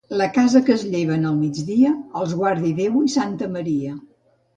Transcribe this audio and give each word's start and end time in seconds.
La 0.19 0.25
casa 0.35 0.59
que 0.69 0.71
es 0.75 0.85
lleven 0.93 1.27
al 1.31 1.35
migdia, 1.41 1.91
els 2.21 2.33
guardi 2.39 2.73
Déu 2.81 2.97
i 3.09 3.13
santa 3.17 3.51
Maria. 3.59 3.93